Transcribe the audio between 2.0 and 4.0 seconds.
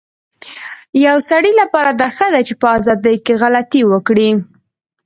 دا ښه ده چي په ازادی کي غلطي